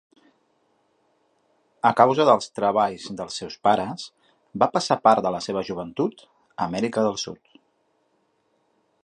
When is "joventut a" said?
5.69-6.69